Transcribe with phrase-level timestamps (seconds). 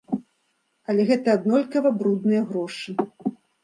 [0.93, 3.01] Але гэта аднолькава брудныя грошы.